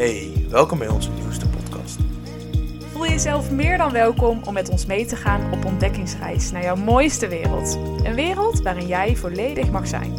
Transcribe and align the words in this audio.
Hey, 0.00 0.32
welkom 0.48 0.78
bij 0.78 0.88
onze 0.88 1.10
nieuwste 1.10 1.48
podcast. 1.48 1.98
Voel 2.92 3.06
jezelf 3.06 3.50
meer 3.50 3.78
dan 3.78 3.92
welkom 3.92 4.40
om 4.44 4.54
met 4.54 4.68
ons 4.68 4.86
mee 4.86 5.06
te 5.06 5.16
gaan 5.16 5.52
op 5.52 5.64
ontdekkingsreis 5.64 6.50
naar 6.50 6.62
jouw 6.62 6.76
mooiste 6.76 7.28
wereld. 7.28 7.78
Een 8.04 8.14
wereld 8.14 8.62
waarin 8.62 8.86
jij 8.86 9.16
volledig 9.16 9.70
mag 9.70 9.86
zijn. 9.86 10.14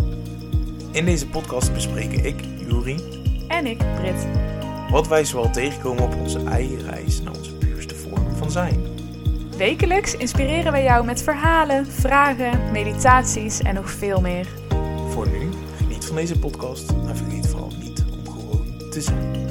In 0.92 1.06
deze 1.06 1.28
podcast 1.28 1.74
bespreken 1.74 2.26
ik, 2.26 2.36
Juri, 2.58 3.00
En 3.48 3.66
ik, 3.66 3.78
Brit. 3.78 4.28
wat 4.92 5.08
wij 5.08 5.26
zoal 5.26 5.52
tegenkomen 5.52 6.04
op 6.04 6.16
onze 6.16 6.44
eigen 6.44 6.90
reis 6.90 7.22
naar 7.22 7.34
onze 7.34 7.54
puurste 7.54 7.96
vorm 7.96 8.36
van 8.36 8.52
zijn. 8.52 8.84
Wekelijks 9.58 10.16
inspireren 10.16 10.72
wij 10.72 10.84
jou 10.84 11.06
met 11.06 11.24
verhalen, 11.24 11.86
vragen, 11.86 12.72
meditaties 12.72 13.62
en 13.62 13.74
nog 13.74 13.92
veel 13.92 14.22
meer. 14.22 14.48
Voor 15.10 15.28
nu, 15.28 15.50
geniet 15.78 16.06
van 16.06 16.16
deze 16.16 16.40
podcast 16.40 16.90
en 16.90 17.18
vergeet 17.18 17.48
vooral 17.48 17.72
niet 17.80 18.04
om 18.12 18.34
gewoon 18.34 18.90
te 18.90 19.02
zijn. 19.02 19.42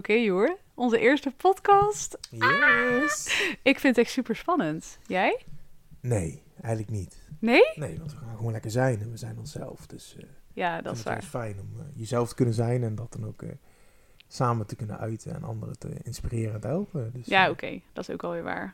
Oké, 0.00 0.12
Joer. 0.12 0.56
Onze 0.74 0.98
eerste 0.98 1.30
podcast. 1.30 2.18
Yes! 2.30 3.42
Ik 3.62 3.78
vind 3.78 3.96
het 3.96 4.04
echt 4.04 4.14
super 4.14 4.36
spannend. 4.36 4.98
Jij? 5.06 5.42
Nee, 6.00 6.42
eigenlijk 6.62 6.92
niet. 6.92 7.26
Nee? 7.40 7.62
Nee, 7.74 7.98
want 7.98 8.12
we 8.12 8.18
gaan 8.18 8.36
gewoon 8.36 8.52
lekker 8.52 8.70
zijn 8.70 9.00
en 9.00 9.10
we 9.10 9.16
zijn 9.16 9.38
onszelf. 9.38 9.86
Dus 9.86 10.14
eh 10.18 10.24
Ja, 10.52 10.80
dat 10.80 10.92
is 10.92 10.98
is 10.98 11.04
waar. 11.04 11.22
fijn 11.22 11.60
om 11.60 11.80
eh, 11.80 11.84
jezelf 11.94 12.28
te 12.28 12.34
kunnen 12.34 12.54
zijn 12.54 12.82
en 12.82 12.94
dat 12.94 13.12
dan 13.12 13.26
ook 13.26 13.42
eh, 13.42 13.50
samen 14.28 14.66
te 14.66 14.76
kunnen 14.76 14.98
uiten 14.98 15.34
en 15.34 15.44
anderen 15.44 15.78
te 15.78 15.88
inspireren 16.02 16.54
en 16.54 16.60
te 16.60 16.66
helpen. 16.66 17.10
Dus, 17.14 17.26
Ja, 17.26 17.50
oké. 17.50 17.80
Dat 17.92 18.08
is 18.08 18.14
ook 18.14 18.22
alweer 18.24 18.42
waar. 18.42 18.72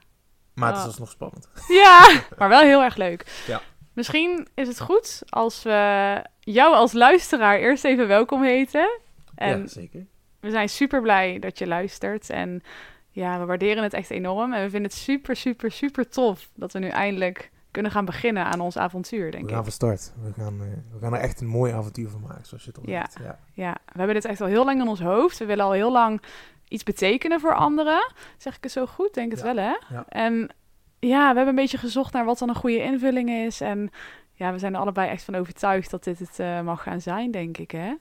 Maar 0.54 0.68
het 0.68 0.76
is 0.76 0.82
Oh. 0.82 0.88
alsnog 0.88 1.10
spannend. 1.10 1.48
Ja, 1.68 2.20
maar 2.38 2.48
wel 2.48 2.60
heel 2.62 2.82
erg 2.82 2.96
leuk. 2.96 3.44
Ja. 3.46 3.60
Misschien 3.92 4.48
is 4.54 4.68
het 4.68 4.80
goed 4.80 5.22
als 5.28 5.62
we 5.62 6.22
jou 6.40 6.74
als 6.74 6.92
luisteraar 6.92 7.58
eerst 7.58 7.84
even 7.84 8.08
welkom 8.08 8.42
heten. 8.42 9.00
En 9.34 9.58
ja, 9.60 9.66
zeker. 9.66 10.06
We 10.40 10.50
zijn 10.50 10.68
super 10.68 11.02
blij 11.02 11.38
dat 11.38 11.58
je 11.58 11.66
luistert. 11.66 12.30
En 12.30 12.62
ja, 13.10 13.38
we 13.38 13.44
waarderen 13.44 13.82
het 13.82 13.92
echt 13.92 14.10
enorm. 14.10 14.52
En 14.52 14.62
we 14.62 14.70
vinden 14.70 14.90
het 14.90 14.98
super, 14.98 15.36
super, 15.36 15.70
super 15.70 16.08
tof 16.08 16.48
dat 16.54 16.72
we 16.72 16.78
nu 16.78 16.88
eindelijk 16.88 17.50
kunnen 17.70 17.92
gaan 17.92 18.04
beginnen 18.04 18.44
aan 18.44 18.60
ons 18.60 18.76
avontuur, 18.78 19.30
denk 19.30 19.42
We 19.42 19.48
ik. 19.48 19.54
gaan 19.54 19.62
van 19.64 19.72
start. 19.72 20.12
We 20.22 20.32
gaan, 20.42 20.60
eh, 20.60 20.66
we 20.92 20.98
gaan 21.00 21.14
er 21.14 21.20
echt 21.20 21.40
een 21.40 21.46
mooi 21.46 21.72
avontuur 21.72 22.08
van 22.08 22.20
maken, 22.20 22.46
zoals 22.46 22.64
je 22.64 22.70
het 22.70 22.78
al 22.78 22.90
Ja. 22.90 23.06
Ja. 23.22 23.38
Ja, 23.52 23.72
we 23.84 23.98
hebben 23.98 24.14
dit 24.14 24.24
echt 24.24 24.40
al 24.40 24.46
heel 24.46 24.64
lang 24.64 24.80
in 24.80 24.88
ons 24.88 25.00
hoofd. 25.00 25.38
We 25.38 25.44
willen 25.44 25.64
al 25.64 25.72
heel 25.72 25.92
lang 25.92 26.22
iets 26.68 26.82
betekenen 26.82 27.40
voor 27.40 27.54
anderen. 27.54 28.12
Zeg 28.36 28.56
ik 28.56 28.62
het 28.62 28.72
zo 28.72 28.86
goed? 28.86 29.14
Denk 29.14 29.30
het 29.30 29.40
Ja. 29.40 29.54
wel, 29.54 29.56
hè? 29.64 29.74
Ja. 29.94 30.04
En 30.08 30.48
ja, 30.98 31.20
we 31.30 31.36
hebben 31.36 31.48
een 31.48 31.54
beetje 31.54 31.78
gezocht 31.78 32.12
naar 32.12 32.24
wat 32.24 32.38
dan 32.38 32.48
een 32.48 32.54
goede 32.54 32.82
invulling 32.82 33.30
is. 33.30 33.60
En 33.60 33.90
ja, 34.32 34.52
we 34.52 34.58
zijn 34.58 34.74
er 34.74 34.80
allebei 34.80 35.08
echt 35.10 35.24
van 35.24 35.34
overtuigd 35.34 35.90
dat 35.90 36.04
dit 36.04 36.18
het 36.18 36.38
eh, 36.38 36.60
mag 36.60 36.82
gaan 36.82 37.00
zijn, 37.00 37.30
denk 37.30 37.58
ik, 37.58 37.70
hè? 37.70 37.94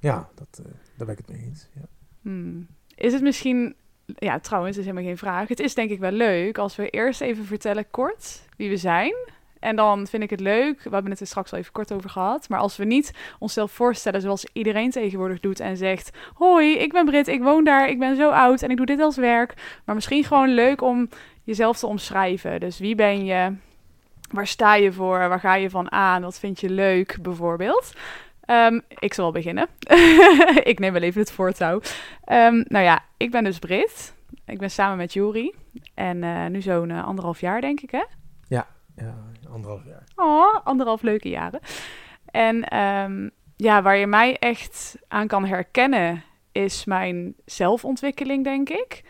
Ja, 0.00 0.28
dat, 0.34 0.64
eh, 0.64 0.72
daar 0.96 1.06
ben 1.06 1.16
ik 1.16 1.26
het 1.26 1.36
mee 1.36 1.46
eens. 1.46 1.68
Ja. 1.74 1.86
Hmm. 2.22 2.66
Is 2.94 3.12
het 3.12 3.22
misschien... 3.22 3.74
Ja, 4.04 4.38
trouwens, 4.38 4.76
is 4.76 4.84
helemaal 4.84 5.06
geen 5.06 5.18
vraag. 5.18 5.48
Het 5.48 5.60
is 5.60 5.74
denk 5.74 5.90
ik 5.90 5.98
wel 5.98 6.10
leuk 6.10 6.58
als 6.58 6.76
we 6.76 6.90
eerst 6.90 7.20
even 7.20 7.44
vertellen 7.44 7.90
kort 7.90 8.42
wie 8.56 8.68
we 8.68 8.76
zijn. 8.76 9.14
En 9.60 9.76
dan 9.76 10.06
vind 10.06 10.22
ik 10.22 10.30
het 10.30 10.40
leuk, 10.40 10.82
we 10.82 10.90
hebben 10.90 11.10
het 11.10 11.20
er 11.20 11.26
straks 11.26 11.52
al 11.52 11.58
even 11.58 11.72
kort 11.72 11.92
over 11.92 12.10
gehad. 12.10 12.48
Maar 12.48 12.58
als 12.58 12.76
we 12.76 12.84
niet 12.84 13.12
onszelf 13.38 13.72
voorstellen 13.72 14.20
zoals 14.20 14.46
iedereen 14.52 14.90
tegenwoordig 14.90 15.40
doet 15.40 15.60
en 15.60 15.76
zegt... 15.76 16.10
Hoi, 16.34 16.78
ik 16.78 16.92
ben 16.92 17.04
Brit, 17.04 17.28
ik 17.28 17.42
woon 17.42 17.64
daar, 17.64 17.88
ik 17.88 17.98
ben 17.98 18.16
zo 18.16 18.30
oud 18.30 18.62
en 18.62 18.70
ik 18.70 18.76
doe 18.76 18.86
dit 18.86 19.00
als 19.00 19.16
werk. 19.16 19.54
Maar 19.84 19.94
misschien 19.94 20.24
gewoon 20.24 20.48
leuk 20.48 20.82
om 20.82 21.08
jezelf 21.44 21.78
te 21.78 21.86
omschrijven. 21.86 22.60
Dus 22.60 22.78
wie 22.78 22.94
ben 22.94 23.24
je? 23.24 23.54
Waar 24.30 24.46
sta 24.46 24.74
je 24.74 24.92
voor? 24.92 25.18
Waar 25.18 25.40
ga 25.40 25.54
je 25.54 25.70
van 25.70 25.92
aan? 25.92 26.22
Wat 26.22 26.38
vind 26.38 26.60
je 26.60 26.70
leuk, 26.70 27.18
bijvoorbeeld? 27.22 27.92
Ehm, 28.48 28.80
ik 28.88 29.14
zal 29.14 29.24
wel 29.24 29.32
beginnen. 29.32 29.68
ik 30.72 30.78
neem 30.78 30.92
wel 30.92 31.02
even 31.02 31.20
het 31.20 31.32
voortouw. 31.32 31.80
Ehm, 32.24 32.62
nou 32.68 32.84
ja, 32.84 33.04
ik 33.16 33.30
ben 33.30 33.44
dus 33.44 33.58
Brit. 33.58 34.14
Ik 34.46 34.58
ben 34.58 34.70
samen 34.70 34.96
met 34.96 35.12
Juri. 35.12 35.54
En 35.94 36.22
eh, 36.22 36.46
nu 36.46 36.62
zo'n 36.62 36.90
eh, 36.90 37.04
anderhalf 37.04 37.40
jaar, 37.40 37.60
denk 37.60 37.80
ik, 37.80 37.90
hè? 37.90 38.04
ja, 38.96 39.14
anderhalf 39.52 39.84
jaar. 39.84 40.04
Oh, 40.16 40.66
anderhalf 40.66 41.02
leuke 41.02 41.28
jaren. 41.28 41.60
En 42.30 42.64
ehm, 42.64 43.28
ja, 43.56 43.82
waar 43.82 43.96
je 43.96 44.06
mij 44.06 44.38
echt 44.38 44.96
aan 45.08 45.26
kan 45.26 45.46
herkennen, 45.46 46.22
is 46.52 46.84
mijn 46.84 47.34
zelfontwikkeling, 47.44 48.44
denk 48.44 48.68
ik. 48.68 49.02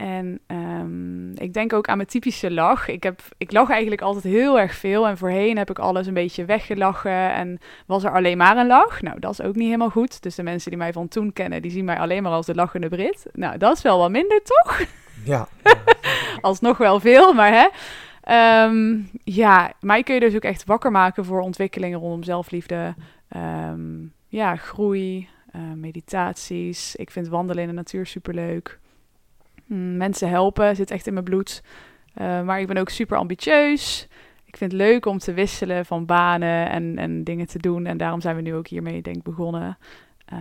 En 0.00 0.40
ehm, 0.46 1.30
ik 1.32 1.52
denk 1.52 1.72
ook 1.72 1.88
aan 1.88 1.96
mijn 1.96 2.08
typische 2.08 2.50
lach. 2.50 2.88
Ik, 2.88 3.02
heb, 3.02 3.20
ik 3.36 3.52
lach 3.52 3.70
eigenlijk 3.70 4.00
altijd 4.00 4.24
heel 4.24 4.58
erg 4.58 4.74
veel. 4.74 5.08
En 5.08 5.18
voorheen 5.18 5.58
heb 5.58 5.70
ik 5.70 5.78
alles 5.78 6.06
een 6.06 6.14
beetje 6.14 6.44
weggelachen. 6.44 7.32
En 7.32 7.58
was 7.86 8.04
er 8.04 8.14
alleen 8.14 8.36
maar 8.36 8.56
een 8.56 8.66
lach. 8.66 9.02
Nou, 9.02 9.18
dat 9.18 9.32
is 9.32 9.42
ook 9.42 9.54
niet 9.54 9.64
helemaal 9.64 9.90
goed. 9.90 10.22
Dus 10.22 10.34
de 10.34 10.42
mensen 10.42 10.70
die 10.70 10.78
mij 10.78 10.92
van 10.92 11.08
toen 11.08 11.32
kennen, 11.32 11.62
die 11.62 11.70
zien 11.70 11.84
mij 11.84 11.98
alleen 11.98 12.22
maar 12.22 12.32
als 12.32 12.46
de 12.46 12.54
lachende 12.54 12.88
Brit. 12.88 13.26
Nou, 13.32 13.58
dat 13.58 13.76
is 13.76 13.82
wel 13.82 13.98
wat 13.98 14.10
minder, 14.10 14.42
toch? 14.42 14.80
Ja, 15.24 15.48
alsnog 16.40 16.78
wel 16.78 17.00
veel, 17.00 17.32
maar 17.32 17.52
hè. 17.52 17.68
Ehm, 18.22 18.98
ja, 19.24 19.72
mij 19.80 20.02
kun 20.02 20.14
je 20.14 20.20
dus 20.20 20.34
ook 20.34 20.44
echt 20.44 20.64
wakker 20.64 20.90
maken 20.90 21.24
voor 21.24 21.40
ontwikkelingen 21.40 21.98
rondom 21.98 22.22
zelfliefde. 22.22 22.94
Ehm, 23.28 24.06
ja, 24.28 24.56
groei, 24.56 25.28
eh, 25.52 25.60
meditaties. 25.76 26.96
Ik 26.96 27.10
vind 27.10 27.28
wandelen 27.28 27.62
in 27.62 27.68
de 27.68 27.74
natuur 27.74 28.06
superleuk. 28.06 28.78
Mm, 29.70 29.96
mensen 29.96 30.28
helpen 30.28 30.76
zit 30.76 30.90
echt 30.90 31.06
in 31.06 31.12
mijn 31.12 31.24
bloed. 31.24 31.62
Eh, 32.14 32.42
maar 32.42 32.60
ik 32.60 32.66
ben 32.66 32.76
ook 32.76 32.88
super 32.88 33.16
ambitieus. 33.16 34.08
Ik 34.44 34.56
vind 34.56 34.72
het 34.72 34.80
leuk 34.80 35.06
om 35.06 35.18
te 35.18 35.32
wisselen 35.32 35.86
van 35.86 36.06
banen 36.06 36.70
en, 36.70 36.98
en 36.98 37.24
dingen 37.24 37.46
te 37.46 37.58
doen. 37.58 37.86
En 37.86 37.96
daarom 37.96 38.20
zijn 38.20 38.36
we 38.36 38.42
nu 38.42 38.54
ook 38.54 38.66
hiermee, 38.66 39.02
denk 39.02 39.16
ik, 39.16 39.22
begonnen. 39.22 39.78
Eh, 40.24 40.38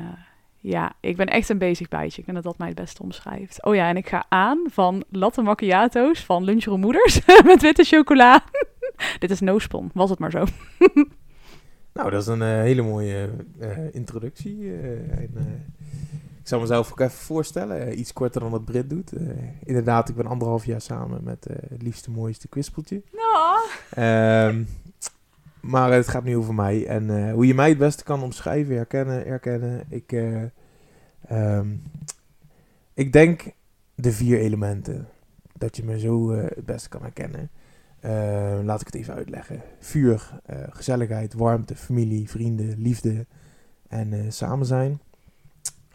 ja, 0.58 0.94
ik 1.00 1.18
ben 1.18 1.28
echt 1.28 1.50
een 1.50 1.58
bezig 1.58 1.88
bijtje. 1.88 2.20
Ik 2.20 2.26
denk 2.26 2.38
dat 2.38 2.46
dat 2.46 2.58
mij 2.58 2.68
het 2.68 2.78
beste 2.78 3.04
omschrijft. 3.04 3.66
Oh 3.66 3.76
ja, 3.76 3.90
en 3.90 3.98
ik 3.98 4.08
ga 4.08 4.26
aan 4.30 4.60
van 4.70 5.04
latte 5.10 5.42
macchiato's 5.42 6.26
van 6.26 6.44
Lunchroom 6.44 6.80
Moeders 6.80 7.26
met 7.46 7.62
witte 7.62 7.84
chocola. 7.84 8.44
Dit 9.20 9.32
is 9.32 9.40
no 9.40 9.60
spon, 9.60 9.92
was 9.94 10.10
het 10.10 10.20
maar 10.20 10.32
zo. 10.32 10.46
Nou, 11.94 12.12
dat 12.12 12.22
is 12.22 12.28
een 12.28 12.42
eh, 12.42 12.48
hele 12.48 12.82
mooie 12.82 13.30
introductie. 13.92 14.72
en, 15.12 15.32
zal 16.50 16.60
mezelf 16.60 16.92
ook 16.92 17.00
even 17.00 17.12
voorstellen. 17.18 17.88
eh, 17.88 17.98
iets 18.00 18.14
korter 18.14 18.42
dan 18.42 18.52
wat 18.52 18.66
Brit 18.66 18.90
doet. 18.90 19.14
Eh, 19.14 19.28
inderdaad, 19.64 20.10
ik 20.10 20.16
ben 20.16 20.26
anderhalf 20.28 20.66
jaar 20.66 20.82
samen 20.82 21.24
met 21.24 21.46
eh, 21.46 21.56
het 21.70 21.82
liefste, 21.82 22.12
mooiste 22.12 22.48
kwispeltje. 22.48 23.02
Ehm, 23.90 24.64
maar 25.62 25.92
het 25.92 26.08
gaat 26.08 26.24
nu 26.24 26.38
over 26.38 26.54
mij. 26.54 26.86
En 26.88 27.32
hoe 27.32 27.48
je 27.48 27.54
mij 27.54 27.70
het 27.70 27.78
beste 27.78 28.04
kan 28.04 28.24
omschrijven, 28.24 28.76
herkennen, 28.76 29.28
herkennen. 29.28 29.84
Ik, 29.90 30.12
eh, 30.12 30.44
ehm, 31.28 31.68
ik 32.94 33.14
denk 33.14 33.52
de 33.96 34.12
vier 34.12 34.40
elementen. 34.40 35.08
Dat 35.58 35.78
je 35.78 35.84
me 35.84 36.00
zo 36.00 36.32
het 36.32 36.66
beste 36.66 36.90
kan 36.90 37.02
herkennen. 37.02 37.50
Eh, 38.00 38.60
laat 38.64 38.82
ik 38.82 38.86
het 38.88 38.96
even 38.96 39.14
uitleggen. 39.14 39.62
Vuur, 39.80 40.40
gezelligheid, 40.70 41.34
warmte, 41.34 41.76
familie, 41.76 42.30
vrienden, 42.30 42.82
liefde 42.82 43.26
en 43.88 44.34
samen 44.34 44.66
zijn. 44.66 45.00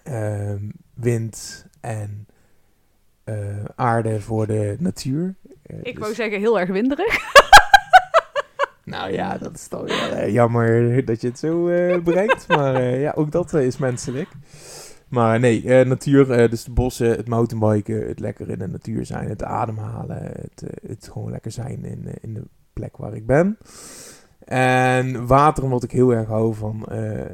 Ehm, 0.05 0.69
wind 0.95 1.67
en 1.81 2.27
eh, 3.25 3.65
aarde 3.75 4.21
voor 4.21 4.47
de 4.47 4.77
natuur. 4.79 5.35
Eh, 5.63 5.77
Ik 5.79 5.85
dus- 5.85 5.99
wou 5.99 6.15
zeggen 6.15 6.39
heel 6.39 6.61
erg 6.61 6.71
winderig. 6.71 7.19
nou 8.85 9.13
ja, 9.13 9.39
dat 9.39 9.55
is 9.55 9.69
toch 9.69 9.89
wel 9.89 10.19
eh, 10.19 10.33
jammer 10.33 11.05
dat 11.05 11.21
je 11.21 11.27
het 11.29 11.39
zo 11.39 11.65
brengt. 12.03 12.49
maar 12.57 12.83
ja, 12.83 13.13
ook 13.17 13.31
dat 13.31 13.53
is 13.55 13.77
menselijk. 13.77 14.29
Maar 15.09 15.41
nee, 15.41 15.85
natuur, 15.85 16.51
dus 16.51 16.65
de 16.65 16.71
bossen, 16.71 17.11
het 17.11 17.29
mountainbiken, 17.29 18.09
het 18.09 18.21
lekker 18.21 18.51
in 18.51 18.59
de 18.59 18.69
natuur 18.69 19.07
zijn, 19.07 19.29
het 19.29 19.43
ademhalen, 19.43 20.23
het, 20.23 20.65
het 20.87 21.09
gewoon 21.13 21.31
lekker 21.31 21.51
zijn 21.51 21.85
in, 21.85 22.09
in 22.21 22.35
de 22.35 22.43
plek 22.73 22.97
waar 22.97 23.15
ik 23.15 23.27
ben. 23.27 23.59
En 24.45 25.27
water, 25.27 25.63
omdat 25.65 25.83
ik 25.83 25.91
heel 25.91 26.11
erg 26.13 26.29
hou 26.29 26.55
van 26.55 26.85
eh, 26.87 27.21
eh, 27.25 27.31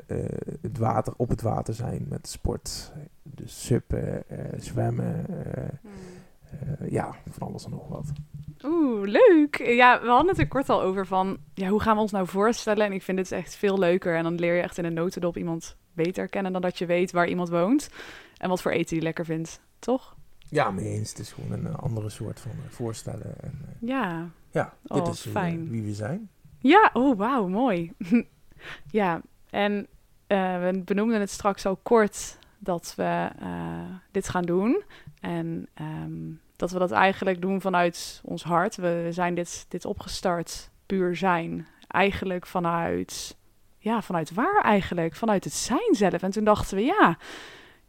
het 0.62 0.78
water, 0.78 1.12
op 1.16 1.28
het 1.28 1.42
water 1.42 1.74
zijn 1.74 2.06
met 2.08 2.28
sport. 2.28 2.92
Dus 3.22 3.64
suppen, 3.66 4.28
eh, 4.28 4.60
zwemmen, 4.60 5.26
eh, 5.54 6.90
ja, 6.90 7.14
van 7.30 7.48
alles 7.48 7.64
en 7.64 7.70
nog 7.70 7.88
wat. 7.88 8.06
Oeh, 8.64 9.08
leuk. 9.08 9.66
Ja, 9.66 10.00
we 10.00 10.08
hadden 10.08 10.28
het 10.28 10.38
er 10.38 10.48
kort 10.48 10.68
al 10.68 10.82
over 10.82 11.06
van, 11.06 11.38
ja, 11.54 11.68
hoe 11.68 11.80
gaan 11.80 11.94
we 11.94 12.00
ons 12.02 12.10
nou 12.12 12.26
voorstellen? 12.26 12.86
En 12.86 12.92
ik 12.92 13.02
vind 13.02 13.18
het 13.18 13.32
echt 13.32 13.54
veel 13.56 13.78
leuker. 13.78 14.16
En 14.16 14.22
dan 14.22 14.34
leer 14.34 14.54
je 14.54 14.62
echt 14.62 14.78
in 14.78 14.84
een 14.84 14.94
notendop 14.94 15.36
iemand 15.36 15.76
beter 15.92 16.28
kennen 16.28 16.52
dan 16.52 16.60
dat 16.62 16.78
je 16.78 16.86
weet 16.86 17.12
waar 17.12 17.28
iemand 17.28 17.48
woont. 17.48 17.90
En 18.36 18.48
wat 18.48 18.62
voor 18.62 18.70
eten 18.70 18.96
hij 18.96 19.04
lekker 19.04 19.24
vindt, 19.24 19.60
toch? 19.78 20.16
Ja, 20.48 20.70
mee 20.70 20.86
eens. 20.88 21.08
Het 21.10 21.18
is 21.18 21.32
gewoon 21.32 21.52
een 21.52 21.74
andere 21.76 22.08
soort 22.08 22.40
van 22.40 22.50
voorstellen. 22.68 23.34
En, 23.40 23.52
Ja. 23.80 24.28
ja, 24.50 24.72
dit 24.82 25.00
Oh, 25.02 25.08
is 25.08 25.20
fijn. 25.20 25.70
wie 25.70 25.82
we 25.82 25.94
zijn. 25.94 26.28
Ja, 26.62 26.90
oh 26.92 27.18
wauw, 27.18 27.48
mooi. 27.48 27.92
ja, 28.90 29.20
en 29.50 29.86
eh, 30.26 30.60
we 30.60 30.82
benoemden 30.84 31.20
het 31.20 31.30
straks 31.30 31.66
al 31.66 31.76
kort 31.76 32.38
dat 32.58 32.94
we 32.96 33.28
eh, 33.38 33.94
dit 34.10 34.28
gaan 34.28 34.44
doen. 34.44 34.82
En 35.20 35.68
ehm, 35.74 36.32
dat 36.56 36.70
we 36.70 36.78
dat 36.78 36.90
eigenlijk 36.90 37.40
doen 37.40 37.60
vanuit 37.60 38.20
ons 38.24 38.42
hart. 38.42 38.76
We, 38.76 39.02
we 39.04 39.12
zijn 39.12 39.34
dit, 39.34 39.66
dit 39.68 39.84
opgestart 39.84 40.70
puur 40.86 41.16
zijn. 41.16 41.66
eigenlijk 41.86 42.46
vanuit, 42.46 43.36
ja, 43.78 44.02
vanuit 44.02 44.34
waar 44.34 44.62
eigenlijk? 44.62 45.14
Vanuit 45.14 45.44
het 45.44 45.52
zijn 45.52 45.94
zelf. 45.94 46.22
En 46.22 46.30
toen 46.30 46.44
dachten 46.44 46.76
we, 46.76 46.84
ja, 46.84 47.18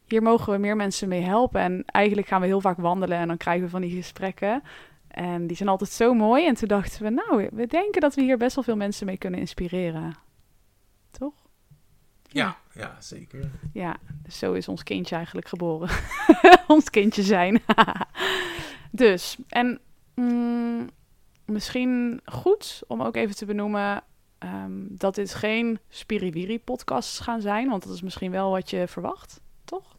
hier 0.06 0.21
mogen 0.21 0.53
we 0.53 0.59
meer 0.59 0.75
mensen 0.75 1.07
mee 1.07 1.21
helpen. 1.21 1.62
En 1.62 1.83
eigenlijk 1.85 2.27
gaan 2.27 2.41
we 2.41 2.47
heel 2.47 2.62
vaak 2.62 2.77
wandelen 2.77 3.17
en 3.17 3.27
dan 3.27 3.38
krijgen 3.38 3.63
we 3.63 3.69
van 3.69 3.81
die 3.81 3.95
gesprekken. 3.95 4.63
En 5.12 5.48
die 5.48 5.58
zijn 5.58 5.69
altijd 5.69 5.90
zo 5.90 6.13
mooi. 6.13 6.48
En 6.48 6.56
toen 6.56 6.68
dachten 6.68 7.04
we, 7.04 7.10
nou, 7.10 7.50
we 7.52 7.68
denken 7.68 8.02
dat 8.02 8.16
we 8.16 8.22
hier 8.22 8.38
best 8.38 8.56
wel 8.56 8.63
veel 8.63 8.75
mensen 8.75 9.06
mee 9.06 9.18
kunnen 9.18 9.40
inspireren. 9.40 10.16
Toch? 11.12 11.34
Ja, 12.28 12.58
ja, 12.74 12.96
zeker. 13.00 13.52
Ja, 13.74 13.98
dus 14.24 14.38
zo 14.38 14.54
is 14.54 14.68
ons 14.68 14.84
kindje 14.84 15.16
eigenlijk 15.16 15.48
geboren. 15.48 15.90
ons 16.68 16.90
kindje 16.90 17.24
zijn. 17.24 17.62
dus, 18.92 19.38
en 19.48 19.80
mm, 20.16 20.90
misschien 21.46 22.22
goed 22.25 22.81
om 22.88 23.02
ook 23.02 23.16
even 23.16 23.36
te 23.36 23.46
benoemen 23.46 24.04
ehm, 24.38 24.72
dat 24.90 25.16
dit 25.16 25.34
geen 25.34 25.80
Spiriwiri-podcasts 25.90 27.19
gaan 27.19 27.42
zijn. 27.42 27.69
Want 27.69 27.84
dat 27.84 27.94
is 27.94 28.02
misschien 28.02 28.31
wel 28.31 28.52
wat 28.52 28.69
je 28.69 28.88
verwacht, 28.88 29.42
toch? 29.66 29.98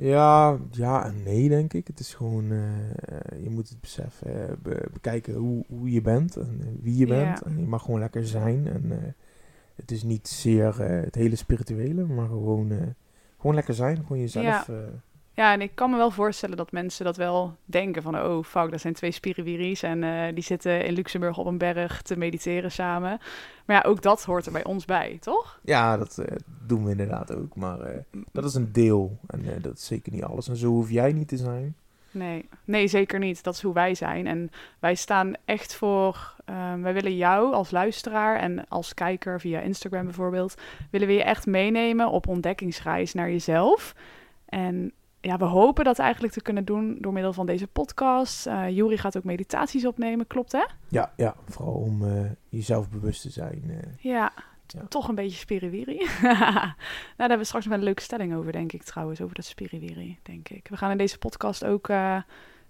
Ja, 0.00 0.58
ja 0.70 1.04
en 1.06 1.22
nee, 1.22 1.48
denk 1.48 1.72
ik. 1.72 1.86
Het 1.86 2.00
is 2.00 2.14
gewoon, 2.14 2.50
eh, 2.52 3.42
je 3.42 3.50
moet 3.50 3.68
het 3.68 3.80
beseffen, 3.80 4.58
be- 4.62 4.88
bekijken 4.92 5.34
hoe, 5.34 5.64
hoe 5.68 5.90
je 5.92 6.00
bent 6.00 6.36
en 6.36 6.58
eh, 6.60 6.66
wie 6.82 6.96
je 6.96 7.06
Ja. 7.06 7.24
bent. 7.24 7.42
En 7.42 7.58
je 7.60 7.66
mag 7.66 7.82
gewoon 7.82 8.00
lekker 8.00 8.26
zijn. 8.26 8.66
En 8.66 8.92
eh, 8.92 8.98
het 9.76 9.90
is 9.90 10.02
niet 10.02 10.28
zeer 10.28 10.80
het 10.82 11.14
hele 11.14 11.36
spirituele, 11.36 12.04
maar 12.04 12.26
gewoon, 12.26 12.72
gewoon 13.38 13.54
lekker 13.54 13.74
zijn. 13.74 13.96
Gewoon 13.96 14.18
jezelf. 14.20 14.66
Ja. 14.66 14.74
Ja, 15.38 15.52
en 15.52 15.60
ik 15.60 15.70
kan 15.74 15.90
me 15.90 15.96
wel 15.96 16.10
voorstellen 16.10 16.56
dat 16.56 16.72
mensen 16.72 17.04
dat 17.04 17.16
wel 17.16 17.56
denken 17.64 18.02
van... 18.02 18.20
oh, 18.20 18.44
fuck, 18.44 18.70
dat 18.70 18.80
zijn 18.80 18.94
twee 18.94 19.10
spiriwiris 19.10 19.82
en 19.82 20.02
eh, 20.02 20.34
die 20.34 20.42
zitten 20.42 20.84
in 20.84 20.92
Luxemburg 20.92 21.38
op 21.38 21.46
een 21.46 21.58
berg 21.58 22.02
te 22.02 22.16
mediteren 22.16 22.72
samen. 22.72 23.18
Maar 23.64 23.76
ja, 23.76 23.82
ook 23.88 24.02
dat 24.02 24.24
hoort 24.24 24.46
er 24.46 24.52
bij 24.52 24.64
ons 24.64 24.84
bij, 24.84 25.18
toch? 25.20 25.60
ja, 25.62 25.96
dat 25.96 26.18
eh, 26.18 26.36
doen 26.66 26.84
we 26.84 26.90
inderdaad 26.90 27.34
ook. 27.34 27.56
Maar 27.56 27.80
eh, 27.80 27.98
dat 28.32 28.44
is 28.44 28.54
een 28.54 28.72
deel. 28.72 29.18
En 29.26 29.58
dat 29.60 29.78
is 29.78 29.86
zeker 29.86 30.12
niet 30.12 30.22
alles. 30.22 30.48
En 30.48 30.56
zo 30.56 30.68
hoef 30.68 30.90
jij 30.90 31.12
niet 31.12 31.28
te 31.28 31.36
zijn. 31.36 31.76
Nee, 32.10 32.48
nee, 32.64 32.88
zeker 32.88 33.18
niet. 33.18 33.42
Dat 33.42 33.54
is 33.54 33.62
hoe 33.62 33.74
wij 33.74 33.94
zijn. 33.94 34.26
En 34.26 34.50
wij 34.78 34.94
staan 34.94 35.32
echt 35.44 35.74
voor... 35.74 36.34
ehm, 36.44 36.80
wij 36.80 36.92
willen 36.92 37.16
jou 37.16 37.52
als 37.54 37.70
luisteraar 37.70 38.38
en 38.38 38.68
als 38.68 38.94
kijker 38.94 39.40
via 39.40 39.60
Instagram 39.60 40.04
bijvoorbeeld... 40.04 40.54
willen 40.90 41.06
we 41.06 41.14
je 41.14 41.24
echt 41.24 41.46
meenemen 41.46 42.10
op 42.10 42.26
ontdekkingsreis 42.26 43.14
naar 43.14 43.30
jezelf. 43.30 43.94
En 44.44 44.92
ja, 45.20 45.36
we 45.36 45.44
hopen 45.44 45.84
dat 45.84 45.98
eigenlijk 45.98 46.32
te 46.32 46.42
kunnen 46.42 46.64
doen 46.64 46.96
door 47.00 47.12
middel 47.12 47.32
van 47.32 47.46
deze 47.46 47.66
podcast. 47.66 48.46
Eh 48.46 48.68
Juri 48.68 48.98
gaat 48.98 49.16
ook 49.16 49.24
meditaties 49.24 49.86
opnemen, 49.86 50.26
klopt 50.26 50.52
hè? 50.52 50.64
Ja, 50.88 51.12
ja 51.16 51.34
vooral 51.48 51.74
om 51.74 52.04
eh, 52.04 52.30
jezelf 52.48 52.90
bewust 52.90 53.22
te 53.22 53.30
zijn. 53.30 53.62
eh. 53.68 53.76
Ja, 53.98 54.32
toch 54.88 55.08
een 55.08 55.14
beetje 55.14 55.38
spiriwiri. 55.38 55.96
nou, 56.22 56.40
daar 56.40 56.74
hebben 57.16 57.38
we 57.38 57.44
straks 57.44 57.64
nog 57.64 57.72
wel 57.74 57.78
een 57.78 57.84
leuke 57.84 58.02
stelling 58.02 58.34
over, 58.34 58.52
denk 58.52 58.72
ik 58.72 58.82
trouwens, 58.82 59.20
over 59.20 59.34
dat 59.34 59.44
spiriwiri, 59.44 60.18
denk 60.22 60.48
ik. 60.48 60.68
We 60.68 60.76
gaan 60.76 60.90
in 60.90 60.98
deze 60.98 61.18
podcast 61.18 61.64
ook 61.64 61.90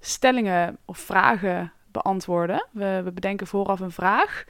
stellingen 0.01 0.79
of 0.85 0.99
vragen 0.99 1.73
beantwoorden. 1.93 2.67
We, 2.71 3.01
we 3.05 3.13
bedenken 3.13 3.47
vooraf 3.47 3.81
een 3.81 3.91
vraag. 3.91 4.45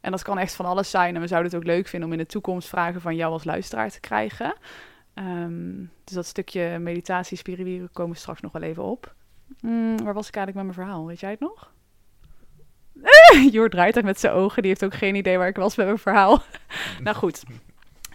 En 0.00 0.10
dat 0.10 0.22
kan 0.22 0.38
echt 0.38 0.54
van 0.54 0.66
alles 0.66 0.90
zijn. 0.90 1.14
En 1.14 1.20
we 1.20 1.26
zouden 1.26 1.50
het 1.52 1.60
ook 1.60 1.66
leuk 1.66 1.86
vinden 1.86 2.08
om 2.08 2.14
in 2.14 2.24
de 2.24 2.30
toekomst 2.30 2.68
vragen 2.68 3.00
van 3.00 3.16
jou 3.16 3.32
als 3.32 3.44
luisteraar 3.44 3.90
te 3.90 4.00
krijgen. 4.00 4.54
Ehm, 5.16 5.84
dus 6.04 6.14
dat 6.14 6.26
stukje 6.26 6.78
meditatie, 6.78 7.36
spiriwiri 7.36 7.88
komen 7.92 8.12
we 8.12 8.18
straks 8.18 8.40
nog 8.40 8.52
wel 8.52 8.62
even 8.62 8.82
op. 8.82 9.14
Mm, 9.60 10.04
waar 10.04 10.14
was 10.14 10.28
ik 10.28 10.36
eigenlijk 10.36 10.66
met 10.66 10.76
mijn 10.76 10.86
verhaal? 10.86 11.06
Weet 11.06 11.20
jij 11.20 11.30
het 11.30 11.40
nog? 11.40 11.72
Joor 13.52 13.68
draait 13.70 13.96
echt 13.96 14.04
met 14.04 14.20
zijn 14.20 14.32
ogen. 14.32 14.62
Die 14.62 14.70
heeft 14.70 14.84
ook 14.84 14.94
geen 14.94 15.14
idee 15.14 15.38
waar 15.38 15.48
ik 15.48 15.56
was 15.56 15.76
met 15.76 15.86
mijn 15.86 15.98
verhaal. 15.98 16.42
nou 17.04 17.16
goed. 17.16 17.42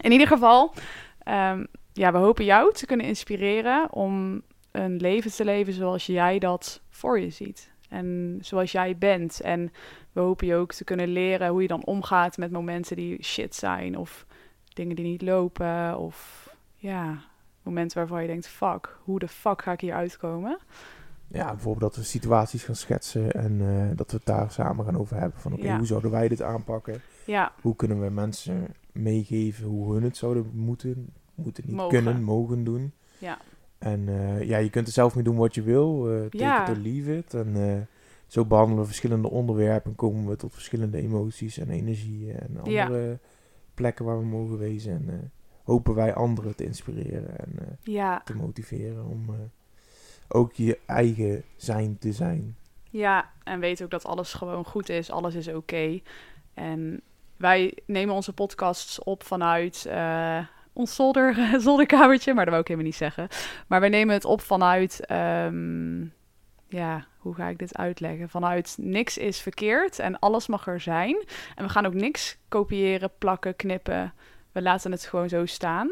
In 0.00 0.12
ieder 0.12 0.26
geval, 0.26 0.74
ehm, 1.18 1.64
ja, 1.92 2.12
we 2.12 2.18
hopen 2.18 2.44
jou 2.44 2.72
te 2.72 2.86
kunnen 2.86 3.06
inspireren 3.06 3.92
om 3.92 4.42
een 4.70 4.96
leven 4.96 5.30
te 5.30 5.44
leven 5.44 5.72
zoals 5.72 6.06
jij 6.06 6.38
dat 6.38 6.82
voor 6.88 7.20
je 7.20 7.30
ziet. 7.30 7.70
En 7.88 8.38
zoals 8.40 8.72
jij 8.72 8.98
bent. 8.98 9.40
En 9.40 9.72
we 10.12 10.20
hopen 10.20 10.46
je 10.46 10.54
ook 10.54 10.72
te 10.72 10.84
kunnen 10.84 11.08
leren 11.08 11.48
hoe 11.48 11.62
je 11.62 11.68
dan 11.68 11.84
omgaat 11.84 12.36
met 12.36 12.50
momenten 12.50 12.96
die 12.96 13.24
shit 13.24 13.54
zijn. 13.54 13.98
Of 13.98 14.26
dingen 14.74 14.96
die 14.96 15.04
niet 15.04 15.22
lopen. 15.22 15.98
Of 15.98 16.50
ja, 16.82 17.18
momenten 17.62 17.98
waarvan 17.98 18.20
je 18.22 18.26
denkt, 18.28 18.46
fuck, 18.46 18.96
hoe 19.04 19.18
de 19.18 19.28
fuck 19.28 19.62
ga 19.62 19.72
ik 19.72 19.80
hier 19.80 19.94
uitkomen? 19.94 20.58
Ja, 21.28 21.50
bijvoorbeeld 21.50 21.94
dat 21.94 21.96
we 22.04 22.08
situaties 22.10 22.64
gaan 22.64 22.74
schetsen 22.76 23.32
en 23.32 23.60
eh, 23.60 23.96
dat 23.96 24.10
we 24.10 24.16
het 24.16 24.26
daar 24.26 24.50
samen 24.50 24.84
gaan 24.84 24.98
over 24.98 25.16
hebben. 25.18 25.40
Van 25.40 25.52
oké, 25.52 25.62
Ja. 25.66 25.76
hoe 25.76 25.86
zouden 25.86 26.10
wij 26.10 26.28
dit 26.28 26.42
aanpakken? 26.42 27.00
Ja, 27.26 27.52
Hoe 27.60 27.76
kunnen 27.76 28.00
we 28.00 28.10
mensen 28.10 28.66
meegeven 28.92 29.66
hoe 29.68 29.94
hun 29.94 30.02
het 30.02 30.16
zouden 30.16 30.50
moeten, 30.54 31.12
moeten 31.34 31.64
niet 31.66 31.76
Mogen. 31.76 32.02
kunnen, 32.02 32.22
mogen 32.22 32.64
doen. 32.64 32.92
ja, 33.18 33.38
En 33.78 34.08
eh, 34.08 34.42
ja, 34.42 34.58
je 34.58 34.70
kunt 34.70 34.86
er 34.86 34.92
zelf 34.92 35.14
mee 35.14 35.24
doen 35.24 35.36
wat 35.36 35.54
je 35.54 35.62
wil. 35.62 36.10
eh 36.12 36.22
take 36.22 36.36
Ja. 36.36 36.62
it 36.68 36.76
or 36.76 36.82
leave 36.82 37.16
it. 37.16 37.34
En 37.34 37.88
zo 38.26 38.44
behandelen 38.44 38.80
we 38.80 38.86
verschillende 38.86 39.30
onderwerpen 39.30 39.90
en 39.90 39.96
komen 39.96 40.28
we 40.28 40.36
tot 40.36 40.52
verschillende 40.52 40.98
emoties 40.98 41.58
en 41.58 41.70
energieën 41.70 42.36
en 42.38 42.60
andere 42.60 43.18
plekken 43.74 44.04
waar 44.04 44.18
we 44.18 44.24
mogen 44.26 44.58
wezen. 44.58 44.92
En 44.92 45.30
hopen 45.72 45.94
wij 45.94 46.14
anderen 46.14 46.56
te 46.56 46.64
inspireren 46.64 47.38
en 47.38 47.52
eh, 47.58 47.66
ja, 47.82 48.20
te 48.24 48.34
motiveren 48.34 49.06
om 49.06 49.24
eh, 49.28 49.34
ook 50.28 50.52
je 50.52 50.78
eigen 50.86 51.44
zijn 51.56 51.98
te 51.98 52.12
zijn. 52.12 52.56
Ja, 52.90 53.30
en 53.44 53.60
weet 53.60 53.82
ook 53.82 53.90
dat 53.90 54.04
alles 54.04 54.32
gewoon 54.32 54.64
goed 54.64 54.88
is. 54.88 55.10
Alles 55.10 55.34
is 55.34 55.48
oké. 55.48 56.00
En 56.54 57.00
wij 57.36 57.76
nemen 57.86 58.14
onze 58.14 58.32
podcasts 58.32 59.02
op 59.02 59.24
vanuit 59.24 59.86
eh, 59.86 60.38
ons 60.72 60.94
zolder, 60.94 61.48
zolderkamertje. 61.66 62.34
Maar 62.34 62.44
dat 62.44 62.54
wou 62.54 62.60
ik 62.60 62.68
helemaal 62.68 62.90
niet 62.90 62.98
zeggen. 62.98 63.28
Maar 63.66 63.80
wij 63.80 63.88
nemen 63.88 64.14
het 64.14 64.24
op 64.24 64.40
vanuit... 64.40 65.06
ehm, 65.06 66.00
ja, 66.68 67.06
hoe 67.18 67.34
ga 67.34 67.48
ik 67.48 67.58
dit 67.58 67.76
uitleggen? 67.76 68.28
Vanuit 68.28 68.76
niks 68.80 69.18
is 69.18 69.40
verkeerd 69.40 69.98
en 69.98 70.18
alles 70.18 70.46
mag 70.46 70.66
er 70.66 70.80
zijn. 70.80 71.24
En 71.54 71.64
we 71.64 71.70
gaan 71.70 71.86
ook 71.86 71.94
niks 71.94 72.38
kopiëren, 72.48 73.10
plakken, 73.18 73.56
knippen. 73.56 74.12
We 74.52 74.62
laten 74.62 74.90
het 74.90 75.04
gewoon 75.04 75.28
zo 75.28 75.46
staan. 75.46 75.90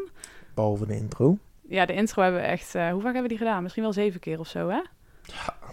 Behalve 0.53 0.85
de 0.85 0.95
intro. 0.95 1.37
Ja, 1.67 1.85
de 1.85 1.93
intro 1.93 2.23
hebben 2.23 2.41
we 2.41 2.47
echt... 2.47 2.75
eh, 2.75 2.89
hoe 2.89 3.01
vaak 3.01 3.13
hebben 3.13 3.21
we 3.21 3.27
die 3.27 3.37
gedaan? 3.37 3.61
Misschien 3.61 3.83
wel 3.83 3.93
zeven 3.93 4.19
keer 4.19 4.39
of 4.39 4.47
zo, 4.47 4.69
hè? 4.69 4.81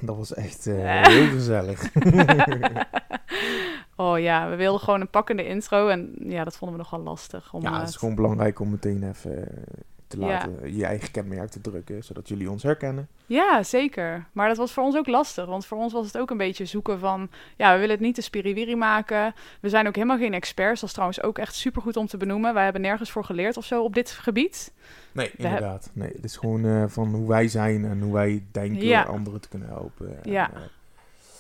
Dat 0.01 0.17
was 0.17 0.35
echt 0.35 0.67
eh, 0.67 1.07
heel 1.07 1.27
gezellig. 1.27 1.83
oh 3.97 4.19
ja, 4.19 4.51
we 4.51 4.57
wilden 4.57 4.81
gewoon 4.81 5.01
een 5.01 5.11
pakkende 5.11 5.47
intro. 5.47 5.89
En 5.89 6.15
ja, 6.19 6.45
dat 6.45 6.57
vonden 6.57 6.77
we 6.77 6.83
nogal 6.83 7.03
lastig. 7.03 7.55
Om, 7.55 7.63
ja, 7.63 7.73
eh, 7.73 7.79
het 7.79 7.89
is 7.89 7.97
gewoon 7.97 8.15
belangrijk 8.15 8.61
om 8.61 8.71
meteen 8.71 9.09
even 9.09 9.49
eh, 10.13 10.19
te 10.19 10.27
Ja. 10.27 10.27
laten 10.27 10.77
je 10.77 10.85
eigen 10.85 11.11
kenmerk 11.11 11.51
te 11.51 11.61
drukken, 11.61 12.05
zodat 12.05 12.29
jullie 12.29 12.51
ons 12.51 12.63
herkennen. 12.63 13.09
Ja, 13.27 13.63
zeker. 13.63 14.27
Maar 14.33 14.49
dat 14.49 14.57
was 14.57 14.73
voor 14.73 14.83
ons 14.85 14.97
ook 14.97 15.07
lastig. 15.07 15.47
Want 15.47 15.67
voor 15.67 15.79
ons 15.79 15.93
was 15.93 16.07
het 16.07 16.19
ook 16.19 16.31
een 16.31 16.37
beetje 16.37 16.65
zoeken 16.65 16.99
van... 16.99 17.29
Ja, 17.57 17.73
we 17.73 17.79
willen 17.79 17.95
het 17.95 18.05
niet 18.05 18.15
te 18.15 18.23
spiriwiri 18.23 18.77
maken. 18.77 19.35
We 19.61 19.69
zijn 19.69 19.87
ook 19.87 19.95
helemaal 19.95 20.19
geen 20.19 20.35
experts. 20.35 20.75
Dat 20.81 20.89
is 20.89 20.95
trouwens 20.95 21.23
ook 21.23 21.39
echt 21.39 21.55
supergoed 21.55 21.97
om 21.97 22.07
te 22.07 22.17
benoemen. 22.17 22.55
Wij 22.55 22.65
hebben 22.65 22.83
nergens 22.83 23.11
voor 23.11 23.25
geleerd 23.25 23.57
of 23.57 23.65
zo 23.65 23.83
op 23.83 23.95
dit 23.95 24.11
gebied. 24.11 24.73
Nee, 25.13 25.31
We 25.37 25.43
inderdaad. 25.45 25.91
Nee, 25.93 26.13
het 26.15 26.25
is 26.25 26.37
gewoon 26.37 26.65
eh, 26.65 26.85
van 26.87 27.09
hoe 27.15 27.29
wij 27.29 27.49
zijn 27.49 27.85
en 27.85 28.01
hoe 28.01 28.13
wij 28.13 28.45
denken 28.53 28.87
Ja. 28.87 29.03
anderen 29.03 29.41
te 29.41 29.49
kunnen 29.49 29.69
helpen. 29.69 30.23
En, 30.25 30.31
Ja. 30.31 30.51
eh, 30.55 30.61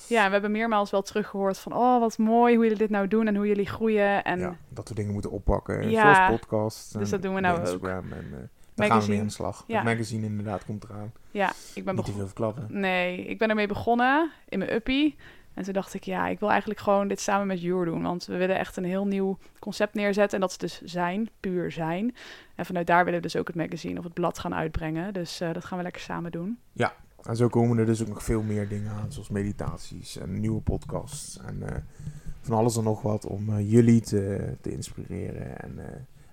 Ja, 0.08 0.24
we 0.26 0.32
hebben 0.32 0.50
meermaals 0.50 0.90
wel 0.90 1.02
teruggehoord 1.02 1.58
van... 1.58 1.72
Oh, 1.72 2.00
wat 2.00 2.18
mooi 2.18 2.54
hoe 2.54 2.62
jullie 2.62 2.78
dit 2.78 2.90
nou 2.90 3.08
doen 3.08 3.26
en 3.26 3.36
hoe 3.36 3.46
jullie 3.46 3.66
groeien. 3.66 4.24
En 4.24 4.38
ja, 4.38 4.56
dat 4.68 4.88
we 4.88 4.94
dingen 4.94 5.12
moeten 5.12 5.30
oppakken, 5.30 5.90
Ja. 5.90 6.14
zoals 6.14 6.30
podcast. 6.40 6.98
Dus 6.98 7.10
dat 7.10 7.22
doen 7.22 7.34
we 7.34 7.40
nou 7.40 7.66
ook. 7.66 7.86
En, 7.88 8.50
gaan 8.86 9.00
we 9.00 9.08
mee 9.08 9.20
aan 9.20 9.26
de 9.26 9.32
slag. 9.32 9.64
Ja. 9.66 9.76
Het 9.76 9.84
magazine 9.84 10.26
inderdaad 10.26 10.64
komt 10.64 10.84
eraan. 10.84 11.12
ja, 11.30 11.52
ik 11.74 11.84
ben 11.84 11.94
Niet 11.94 12.04
te 12.04 12.10
begonnen... 12.10 12.14
veel 12.14 12.26
verklappen. 12.26 12.80
Nee, 12.80 13.24
ik 13.24 13.38
ben 13.38 13.48
ermee 13.48 13.66
begonnen 13.66 14.30
in 14.48 14.58
mijn 14.58 14.72
uppie. 14.72 15.16
En 15.58 15.64
toen 15.64 15.72
dacht 15.72 15.94
ik, 15.94 16.04
ja, 16.04 16.28
ik 16.28 16.40
wil 16.40 16.50
eigenlijk 16.50 16.80
gewoon 16.80 17.08
dit 17.08 17.20
samen 17.20 17.46
met 17.46 17.60
Jur 17.60 17.84
doen. 17.84 18.02
Want 18.02 18.26
we 18.26 18.36
willen 18.36 18.58
echt 18.58 18.76
een 18.76 18.84
heel 18.84 19.06
nieuw 19.06 19.38
concept 19.58 19.94
neerzetten. 19.94 20.34
En 20.34 20.40
dat 20.40 20.50
is 20.50 20.58
dus 20.58 20.82
zijn, 20.82 21.28
puur 21.40 21.72
zijn. 21.72 22.14
En 22.54 22.66
vanuit 22.66 22.86
daar 22.86 23.04
willen 23.04 23.20
we 23.20 23.26
dus 23.26 23.36
ook 23.36 23.46
het 23.46 23.56
magazine 23.56 23.98
of 23.98 24.04
het 24.04 24.14
blad 24.14 24.38
gaan 24.38 24.54
uitbrengen. 24.54 25.12
Dus 25.12 25.40
eh, 25.40 25.52
dat 25.52 25.64
gaan 25.64 25.78
we 25.78 25.84
lekker 25.84 26.02
samen 26.02 26.30
doen. 26.30 26.58
En 27.22 27.36
zo 27.36 27.48
komen 27.48 27.78
er 27.78 27.86
dus 27.86 28.02
ook 28.02 28.08
nog 28.08 28.22
veel 28.22 28.42
meer 28.42 28.68
dingen 28.68 28.92
aan, 28.92 29.12
zoals 29.12 29.28
meditaties 29.28 30.16
en 30.18 30.40
nieuwe 30.40 30.60
podcasts. 30.60 31.38
En 31.38 31.68
eh, 31.68 31.76
van 32.40 32.56
alles 32.56 32.76
en 32.76 32.84
nog 32.84 33.02
wat 33.02 33.26
om 33.26 33.48
eh, 33.48 33.70
jullie 33.70 34.00
te, 34.00 34.54
te 34.60 34.72
inspireren 34.72 35.60
en 35.60 35.78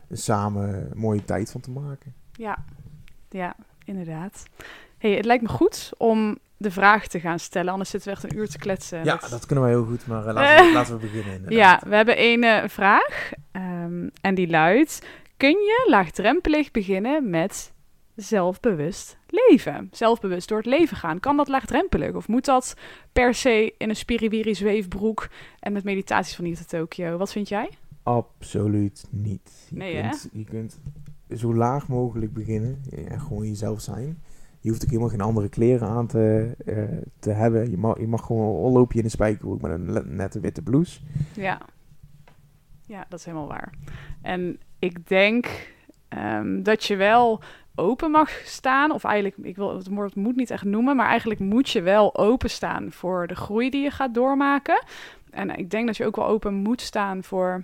er 0.07 0.17
samen 0.17 0.91
een 0.91 0.97
mooie 0.97 1.25
tijd 1.25 1.51
van 1.51 1.61
te 1.61 1.71
maken. 1.71 2.13
Ja, 2.37 2.57
ja, 3.29 3.55
inderdaad. 3.85 4.43
hey, 4.97 5.11
het 5.11 5.25
lijkt 5.25 5.43
me 5.43 5.49
goed 5.49 5.91
om 5.97 6.37
de 6.57 6.71
vraag 6.71 7.07
te 7.07 7.19
gaan 7.19 7.39
stellen. 7.39 7.71
Anders 7.71 7.89
zitten 7.89 8.09
we 8.09 8.15
echt 8.15 8.31
een 8.31 8.37
uur 8.39 8.47
te 8.49 8.57
kletsen. 8.57 8.97
Ja, 9.03 9.15
Dat- 9.17 9.29
dat 9.29 9.45
kunnen 9.45 9.63
wij 9.65 9.73
heel 9.73 9.85
goed, 9.85 10.07
maar 10.07 10.27
eh, 10.27 10.33
laten, 10.33 10.65
we, 10.67 10.73
laten 10.73 10.93
we 10.93 10.99
beginnen. 11.01 11.33
Ja, 11.33 11.37
inderdaad. 11.39 11.83
we 11.83 11.95
hebben 11.95 12.17
één 12.17 12.43
eh, 12.43 12.69
vraag. 12.69 13.31
ehm, 13.51 14.09
en 14.21 14.35
die 14.35 14.47
luidt: 14.49 15.05
Kun 15.37 15.49
je 15.49 15.85
laagdrempelig 15.89 16.71
beginnen 16.71 17.29
met 17.29 17.73
zelfbewust 18.15 19.17
leven? 19.29 19.89
Zelfbewust 19.91 20.47
door 20.47 20.57
het 20.57 20.65
leven 20.67 20.97
gaan. 20.97 21.19
Kan 21.19 21.37
dat 21.37 21.47
laagdrempelig? 21.47 22.13
Of 22.13 22.27
moet 22.27 22.45
dat 22.45 22.73
per 23.13 23.33
se 23.33 23.73
in 23.77 23.89
een 23.89 23.95
spiriwiri 23.95 24.55
zweefbroek 24.55 25.27
en 25.59 25.73
met 25.73 25.83
meditaties 25.83 26.35
van 26.35 26.45
hier 26.45 26.55
tot 26.57 26.69
Tokio? 26.69 27.17
Wat 27.17 27.31
vind 27.31 27.49
jij? 27.49 27.69
Absoluut 28.03 29.05
niet. 29.09 29.67
Je, 29.69 29.75
Nee, 29.77 29.95
hè? 29.95 30.09
kunt, 30.09 30.29
je 30.33 30.43
kunt 30.43 30.79
zo 31.35 31.53
laag 31.53 31.87
mogelijk 31.87 32.33
beginnen 32.33 32.81
en 33.07 33.19
gewoon 33.19 33.47
jezelf 33.47 33.81
zijn. 33.81 34.21
Je 34.59 34.69
hoeft 34.69 34.83
ook 34.83 34.89
helemaal 34.89 35.09
geen 35.09 35.21
andere 35.21 35.49
kleren 35.49 35.87
aan 35.87 36.07
te, 36.07 36.55
eh, 36.65 36.83
te 37.19 37.31
hebben. 37.31 37.69
Je 37.69 37.77
mag, 37.77 37.99
je 37.99 38.07
mag 38.07 38.25
gewoon 38.25 38.63
al 38.63 38.71
loop 38.71 38.93
in 38.93 39.03
een 39.03 39.09
spijkerbroek 39.09 39.61
met 39.61 39.71
een 39.71 40.15
nette 40.15 40.39
witte 40.39 40.61
blouse. 40.61 40.99
Ja. 41.33 41.61
Ja, 42.87 43.05
dat 43.09 43.19
is 43.19 43.25
helemaal 43.25 43.47
waar. 43.47 43.73
En 44.21 44.59
ik 44.79 45.07
denk 45.07 45.73
ehm, 46.07 46.63
dat 46.63 46.83
je 46.83 46.95
wel 46.95 47.41
open 47.75 48.11
mag 48.11 48.29
staan. 48.29 48.91
Of 48.91 49.03
eigenlijk, 49.03 49.47
ik 49.47 49.55
wil 49.55 49.75
het 49.75 49.87
woord 49.87 50.15
moet 50.15 50.35
niet 50.35 50.49
echt 50.49 50.63
noemen. 50.63 50.95
Maar 50.95 51.07
eigenlijk 51.07 51.39
moet 51.39 51.69
je 51.69 51.81
wel 51.81 52.17
openstaan 52.17 52.91
voor 52.91 53.27
de 53.27 53.35
groei 53.35 53.69
die 53.69 53.83
je 53.83 53.91
gaat 53.91 54.13
doormaken. 54.13 54.83
En 55.29 55.49
ik 55.49 55.69
denk 55.69 55.85
dat 55.85 55.97
je 55.97 56.05
ook 56.05 56.15
wel 56.15 56.27
open 56.27 56.53
moet 56.53 56.81
staan 56.81 57.23
voor 57.23 57.63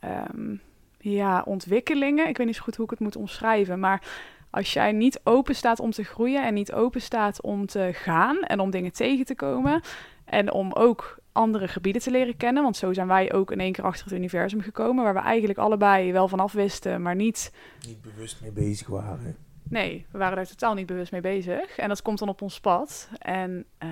ehm, 0.00 0.56
ja, 1.00 1.42
ontwikkelingen. 1.46 2.28
Ik 2.28 2.36
weet 2.36 2.46
niet 2.46 2.56
zo 2.56 2.62
goed 2.62 2.76
hoe 2.76 2.84
ik 2.84 2.90
het 2.90 3.00
moet 3.00 3.16
omschrijven. 3.16 3.80
Maar 3.80 4.02
als 4.50 4.72
jij 4.72 4.92
niet 4.92 5.20
open 5.24 5.54
staat 5.54 5.80
om 5.80 5.90
te 5.90 6.04
groeien 6.04 6.44
en 6.44 6.54
niet 6.54 6.72
open 6.72 7.00
staat 7.00 7.42
om 7.42 7.66
te 7.66 7.90
gaan 7.92 8.40
en 8.40 8.60
om 8.60 8.70
dingen 8.70 8.92
tegen 8.92 9.24
te 9.24 9.34
komen. 9.34 9.82
En 10.24 10.52
om 10.52 10.72
ook 10.72 11.18
andere 11.32 11.68
gebieden 11.68 12.02
te 12.02 12.10
leren 12.10 12.36
kennen. 12.36 12.62
Want 12.62 12.76
zo 12.76 12.92
zijn 12.92 13.06
wij 13.06 13.32
ook 13.32 13.50
in 13.50 13.60
één 13.60 13.72
keer 13.72 13.84
achter 13.84 14.04
het 14.04 14.14
universum 14.14 14.60
gekomen. 14.60 15.04
Waar 15.04 15.14
we 15.14 15.20
eigenlijk 15.20 15.58
allebei 15.58 16.12
wel 16.12 16.28
vanaf 16.28 16.52
wisten, 16.52 17.02
maar 17.02 17.14
niet. 17.14 17.52
Niet 17.86 18.02
bewust 18.02 18.40
mee 18.40 18.52
bezig 18.52 18.86
waren. 18.86 19.36
Nee, 19.62 20.06
we 20.10 20.18
waren 20.18 20.36
daar 20.36 20.46
totaal 20.46 20.74
niet 20.74 20.86
bewust 20.86 21.12
mee 21.12 21.20
bezig. 21.20 21.76
En 21.78 21.88
dat 21.88 22.02
komt 22.02 22.18
dan 22.18 22.28
op 22.28 22.42
ons 22.42 22.60
pad. 22.60 23.08
En 23.18 23.64
eh, 23.78 23.88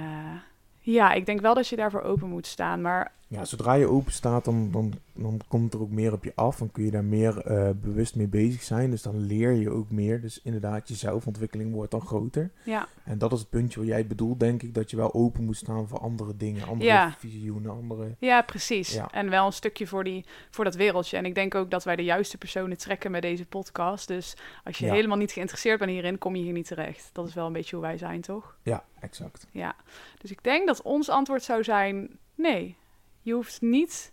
ja, 0.78 1.12
ik 1.12 1.26
denk 1.26 1.40
wel 1.40 1.54
dat 1.54 1.68
je 1.68 1.76
daarvoor 1.76 2.02
open 2.02 2.28
moet 2.28 2.46
staan. 2.46 2.80
Maar 2.80 3.12
Ja, 3.30 3.44
zodra 3.44 3.74
je 3.74 3.86
open 3.86 4.12
staat, 4.12 4.44
dan, 4.44 4.70
dan, 4.70 4.92
dan 5.12 5.40
komt 5.48 5.74
er 5.74 5.80
ook 5.80 5.90
meer 5.90 6.12
op 6.12 6.24
je 6.24 6.32
af. 6.34 6.58
Dan 6.58 6.72
kun 6.72 6.84
je 6.84 6.90
daar 6.90 7.04
meer 7.04 7.38
eh, 7.40 7.70
bewust 7.80 8.16
mee 8.16 8.26
bezig 8.26 8.62
zijn. 8.62 8.90
Dus 8.90 9.02
dan 9.02 9.18
leer 9.18 9.52
je 9.52 9.70
ook 9.70 9.90
meer. 9.90 10.20
Dus 10.20 10.40
inderdaad, 10.42 10.88
je 10.88 10.94
zelfontwikkeling 10.94 11.72
wordt 11.72 11.90
dan 11.90 12.00
groter. 12.00 12.50
ja, 12.62 12.88
En 13.04 13.18
dat 13.18 13.32
is 13.32 13.38
het 13.38 13.50
puntje 13.50 13.78
wat 13.78 13.88
jij 13.88 14.06
bedoelt, 14.06 14.40
denk 14.40 14.62
ik. 14.62 14.74
Dat 14.74 14.90
je 14.90 14.96
wel 14.96 15.14
open 15.14 15.44
moet 15.44 15.56
staan 15.56 15.88
voor 15.88 15.98
andere 15.98 16.36
dingen. 16.36 16.66
Andere 16.66 16.90
Ja. 16.90 17.14
visioenen, 17.18 17.70
andere... 17.70 18.14
ja 18.18 18.42
precies. 18.42 18.92
Ja. 18.94 19.10
En 19.12 19.30
wel 19.30 19.46
een 19.46 19.52
stukje 19.52 19.86
voor, 19.86 20.04
die, 20.04 20.24
voor 20.50 20.64
dat 20.64 20.74
wereldje. 20.74 21.16
En 21.16 21.24
ik 21.24 21.34
denk 21.34 21.54
ook 21.54 21.70
dat 21.70 21.84
wij 21.84 21.96
de 21.96 22.04
juiste 22.04 22.38
personen 22.38 22.78
trekken 22.78 23.10
met 23.10 23.22
deze 23.22 23.46
podcast. 23.46 24.08
Dus 24.08 24.36
als 24.64 24.78
je 24.78 24.86
Ja. 24.86 24.92
helemaal 24.92 25.16
niet 25.16 25.32
geïnteresseerd 25.32 25.78
bent 25.78 25.90
hierin, 25.90 26.18
kom 26.18 26.36
je 26.36 26.42
hier 26.42 26.52
niet 26.52 26.66
terecht. 26.66 27.10
Dat 27.12 27.28
is 27.28 27.34
wel 27.34 27.46
een 27.46 27.52
beetje 27.52 27.76
hoe 27.76 27.84
wij 27.84 27.98
zijn, 27.98 28.20
toch? 28.20 28.56
Ja, 28.62 28.84
exact. 29.00 29.46
Ja, 29.50 29.74
dus 30.18 30.30
ik 30.30 30.42
denk 30.44 30.66
dat 30.66 30.82
ons 30.82 31.08
antwoord 31.08 31.42
zou 31.42 31.64
zijn: 31.64 32.18
nee, 32.34 32.76
je 33.28 33.34
hoeft 33.34 33.60
niet 33.60 34.12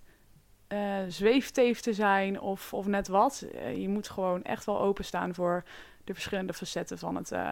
eh 0.68 1.00
zweefteef 1.08 1.80
te 1.80 1.94
zijn 1.94 2.40
of, 2.40 2.74
of 2.74 2.86
net 2.86 3.08
wat. 3.08 3.42
Eh, 3.42 3.82
je 3.82 3.90
moet 3.90 4.10
gewoon 4.10 4.44
echt 4.44 4.66
wel 4.66 4.80
openstaan 4.80 5.34
voor 5.34 5.64
de 6.04 6.14
verschillende 6.14 6.54
facetten 6.54 6.98
van 6.98 7.16
het 7.16 7.32
eh, 7.32 7.52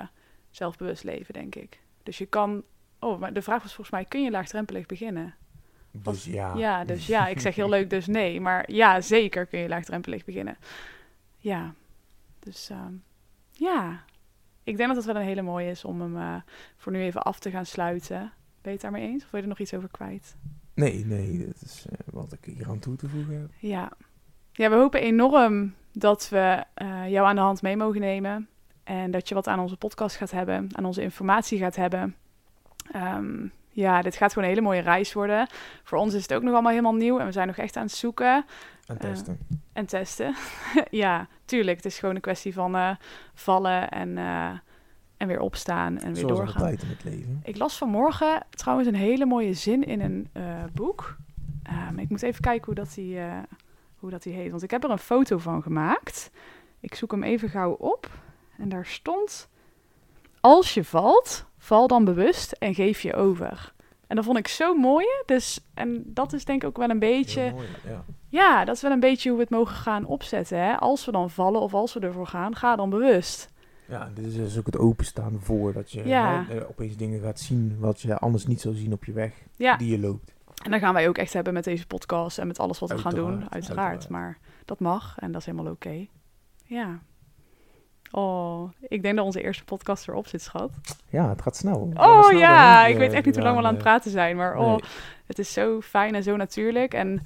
zelfbewust 0.49 1.03
leven, 1.03 1.33
denk 1.33 1.55
ik. 1.55 1.79
Dus 2.03 2.17
je 2.17 2.25
kan. 2.25 2.63
Oh, 2.99 3.19
maar 3.19 3.33
de 3.33 3.41
vraag 3.41 3.61
was 3.61 3.73
volgens 3.73 3.95
mij: 3.95 4.05
kun 4.05 4.23
je 4.23 4.31
laagdrempelig 4.31 4.85
beginnen? 4.85 5.35
Dus 5.91 6.25
ja. 6.25 6.55
Ja, 6.55 6.85
dus 6.85 7.07
ja, 7.07 7.27
ik 7.27 7.39
zeg 7.39 7.55
heel 7.55 7.69
leuk, 7.69 7.89
dus 7.89 8.07
nee. 8.07 8.41
Maar 8.41 8.71
ja, 8.71 9.01
zeker 9.01 9.45
kun 9.45 9.59
je 9.59 9.67
laagdrempelig 9.67 10.25
beginnen. 10.25 10.57
Ja, 11.37 11.73
dus 12.39 12.69
ehm, 12.69 12.93
ja. 13.51 14.03
Ik 14.63 14.77
denk 14.77 14.87
dat 14.87 14.97
het 14.97 15.05
wel 15.05 15.15
een 15.15 15.27
hele 15.27 15.41
mooie 15.41 15.69
is 15.69 15.85
om 15.85 16.01
hem 16.01 16.43
voor 16.77 16.91
nu 16.91 17.01
even 17.01 17.21
af 17.21 17.39
te 17.39 17.49
gaan 17.49 17.65
sluiten. 17.65 18.19
Ben 18.61 18.71
je 18.71 18.71
het 18.71 18.81
daarmee 18.81 19.07
eens? 19.07 19.23
Of 19.23 19.31
wil 19.31 19.39
je 19.39 19.45
er 19.45 19.51
nog 19.51 19.59
iets 19.59 19.73
over 19.73 19.89
kwijt? 19.89 20.35
Nee, 20.73 21.05
nee, 21.05 21.45
dat 21.45 21.61
is 21.65 21.85
eh, 21.89 21.97
wat 22.13 22.33
ik 22.33 22.53
hier 22.55 22.69
aan 22.69 22.79
toe 22.79 22.95
te 22.95 23.09
voegen 23.09 23.39
heb. 23.39 23.49
Ja. 23.59 23.91
Ja, 24.51 24.69
we 24.69 24.75
hopen 24.75 25.01
enorm 25.01 25.73
dat 25.91 26.29
we 26.29 26.63
eh, 26.73 27.09
jou 27.09 27.27
aan 27.27 27.35
de 27.35 27.41
hand 27.41 27.61
mee 27.61 27.77
mogen 27.77 27.99
nemen. 28.01 28.47
En 28.83 29.11
dat 29.11 29.29
je 29.29 29.35
wat 29.35 29.47
aan 29.47 29.59
onze 29.59 29.77
podcast 29.77 30.15
gaat 30.15 30.31
hebben, 30.31 30.69
aan 30.71 30.85
onze 30.85 31.01
informatie 31.01 31.57
gaat 31.59 31.75
hebben. 31.75 32.15
Ehm, 32.91 33.47
ja, 33.69 34.01
dit 34.01 34.15
gaat 34.15 34.33
gewoon 34.33 34.47
een 34.49 34.53
hele 34.55 34.67
mooie 34.67 34.81
reis 34.81 35.13
worden. 35.13 35.47
Voor 35.83 35.97
ons 35.97 36.13
is 36.13 36.21
het 36.21 36.33
ook 36.33 36.41
nog 36.43 36.53
allemaal 36.53 36.71
helemaal 36.71 36.95
nieuw 36.95 37.19
en 37.19 37.25
we 37.25 37.31
zijn 37.31 37.47
nog 37.47 37.57
echt 37.57 37.75
aan 37.75 37.83
het 37.83 37.91
zoeken 37.91 38.45
En 38.85 38.97
Eh, 38.97 39.09
testen. 39.09 39.39
en 39.73 39.85
testen. 39.85 40.35
ja, 41.03 41.27
tuurlijk. 41.45 41.75
Het 41.77 41.85
is 41.85 41.99
gewoon 41.99 42.15
een 42.15 42.21
kwestie 42.21 42.53
van 42.53 42.97
vallen 43.33 43.89
en, 43.89 44.17
en 45.23 45.29
weer 45.29 45.39
opstaan 45.39 45.97
en 45.97 46.13
weer 46.13 46.15
Zoals 46.15 46.37
doorgaan. 46.37 46.61
altijd 46.61 46.81
in 46.81 46.89
het 46.89 47.03
leven. 47.03 47.41
Ik 47.43 47.57
las 47.57 47.77
vanmorgen 47.77 48.45
trouwens 48.49 48.87
een 48.87 48.95
hele 48.95 49.25
mooie 49.25 49.53
zin 49.53 49.83
in 49.83 50.01
een 50.01 50.27
eh, 50.31 50.43
boek. 50.73 51.17
Ehm, 51.63 51.99
ik 51.99 52.09
moet 52.09 52.21
even 52.21 52.41
kijken 52.41 52.65
hoe 52.65 52.75
dat, 52.75 52.93
die, 52.93 53.19
eh, 53.19 53.37
hoe 53.97 54.09
dat 54.09 54.23
die 54.23 54.33
heet. 54.33 54.51
Want 54.51 54.63
ik 54.63 54.71
heb 54.71 54.83
er 54.83 54.89
een 54.89 54.97
foto 54.97 55.37
van 55.37 55.61
gemaakt. 55.61 56.31
Ik 56.79 56.95
zoek 56.95 57.11
hem 57.11 57.23
even 57.23 57.49
gauw 57.49 57.71
op. 57.71 58.09
En 58.57 58.69
daar 58.69 58.85
stond... 58.85 59.49
Als 60.39 60.73
je 60.73 60.83
valt, 60.83 61.45
val 61.57 61.87
dan 61.87 62.05
bewust 62.05 62.51
en 62.51 62.73
geef 62.73 63.01
je 63.01 63.13
over. 63.13 63.73
En 64.07 64.15
dat 64.15 64.25
vond 64.25 64.37
ik 64.37 64.47
zo 64.47 64.75
mooi. 64.75 65.05
Dus, 65.25 65.59
en 65.73 66.03
dat 66.05 66.33
is 66.33 66.45
denk 66.45 66.61
ik 66.61 66.67
ook 66.67 66.77
wel 66.77 66.89
een 66.89 66.99
beetje... 66.99 67.41
Heel 67.41 67.53
mooi, 67.53 67.67
ja. 67.87 68.03
Ja, 68.29 68.65
dat 68.65 68.75
is 68.75 68.81
wel 68.81 68.91
een 68.91 68.99
beetje 68.99 69.29
hoe 69.29 69.37
we 69.37 69.43
het 69.43 69.53
mogen 69.53 69.75
gaan 69.75 70.05
opzetten. 70.05 70.57
Hè? 70.57 70.75
Als 70.75 71.05
we 71.05 71.11
dan 71.11 71.29
vallen 71.29 71.61
of 71.61 71.73
als 71.73 71.93
we 71.93 71.99
ervoor 71.99 72.27
gaan, 72.27 72.55
ga 72.55 72.75
dan 72.75 72.89
bewust. 72.89 73.52
Ja, 73.87 74.09
dit 74.13 74.25
is 74.25 74.35
dus 74.35 74.57
ook 74.57 74.65
het 74.65 74.77
openstaan 74.77 75.39
voor 75.41 75.73
dat 75.73 75.91
je 75.91 76.07
Ja. 76.07 76.45
hè, 76.47 76.59
eh, 76.59 76.69
opeens 76.69 76.95
dingen 76.97 77.21
gaat 77.21 77.39
zien 77.39 77.75
wat 77.79 78.01
je 78.01 78.17
anders 78.17 78.45
niet 78.45 78.61
zou 78.61 78.75
zien 78.75 78.93
op 78.93 79.05
je 79.05 79.11
weg 79.11 79.31
Ja, 79.55 79.77
die 79.77 79.91
je 79.91 79.99
loopt. 79.99 80.33
en 80.63 80.71
dan 80.71 80.79
gaan 80.79 80.93
wij 80.93 81.07
ook 81.07 81.17
echt 81.17 81.33
hebben 81.33 81.53
met 81.53 81.63
deze 81.63 81.87
podcast 81.87 82.37
en 82.37 82.47
met 82.47 82.59
alles 82.59 82.79
wat 82.79 82.89
we 82.89 82.97
gaan 82.97 83.15
doen. 83.15 83.51
Uiteraard, 83.51 84.09
maar 84.09 84.37
dat 84.65 84.79
mag 84.79 85.17
en 85.19 85.31
dat 85.31 85.41
is 85.41 85.47
helemaal 85.47 85.71
oké. 85.71 86.07
Ja. 86.65 86.99
Oh, 88.11 88.69
ik 88.87 89.01
denk 89.01 89.15
dat 89.15 89.25
onze 89.25 89.43
eerste 89.43 89.63
podcast 89.63 90.07
erop 90.07 90.27
zit, 90.27 90.41
schat. 90.41 90.71
Ja, 91.09 91.29
het 91.29 91.41
gaat 91.41 91.55
snel. 91.55 91.91
Oh 91.93 92.23
snel 92.27 92.39
ja, 92.39 92.85
ik 92.85 92.97
weet 92.97 93.13
echt 93.13 93.25
niet 93.25 93.35
hoe 93.35 93.43
lang 93.43 93.57
we 93.59 93.63
aan 93.63 93.73
het 93.73 93.83
praten 93.83 94.11
zijn, 94.11 94.35
maar 94.35 94.57
oh, 94.57 94.67
nee. 94.69 94.79
het 95.25 95.39
is 95.39 95.53
zo 95.53 95.81
fijn 95.81 96.15
en 96.15 96.23
zo 96.23 96.35
natuurlijk. 96.35 96.93
En 96.93 97.25